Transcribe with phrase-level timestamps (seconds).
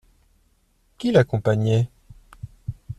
[0.97, 1.91] Qui l’accompagnait?